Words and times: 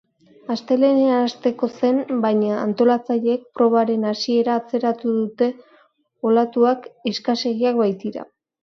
Astelehenean 0.53 1.19
hasteko 1.25 1.69
zen, 1.81 1.99
baina 2.23 2.57
antolatzaileek 2.63 3.45
probaren 3.61 4.09
hasiera 4.13 4.59
atzeratu 4.63 5.15
dute 5.23 5.53
olatuak 6.33 6.91
eskasegiak 7.15 7.85
baitira. 7.87 8.31